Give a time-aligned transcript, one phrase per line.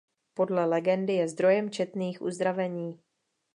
[0.33, 2.99] Podle legendy je zdrojem četných uzdravení.